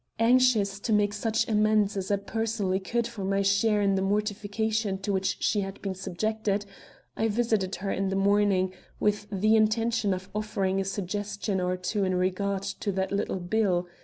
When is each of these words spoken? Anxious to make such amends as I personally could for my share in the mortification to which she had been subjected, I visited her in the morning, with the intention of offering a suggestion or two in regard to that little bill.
Anxious 0.17 0.79
to 0.79 0.91
make 0.91 1.13
such 1.13 1.47
amends 1.47 1.95
as 1.95 2.09
I 2.09 2.15
personally 2.15 2.79
could 2.79 3.05
for 3.05 3.23
my 3.23 3.43
share 3.43 3.83
in 3.83 3.93
the 3.93 4.01
mortification 4.01 4.97
to 4.97 5.13
which 5.13 5.37
she 5.43 5.61
had 5.61 5.79
been 5.83 5.93
subjected, 5.93 6.65
I 7.15 7.27
visited 7.27 7.75
her 7.75 7.91
in 7.91 8.09
the 8.09 8.15
morning, 8.15 8.73
with 8.99 9.27
the 9.31 9.55
intention 9.55 10.11
of 10.11 10.31
offering 10.33 10.81
a 10.81 10.85
suggestion 10.85 11.61
or 11.61 11.77
two 11.77 12.03
in 12.03 12.15
regard 12.15 12.63
to 12.63 12.91
that 12.93 13.11
little 13.11 13.39
bill. 13.39 13.85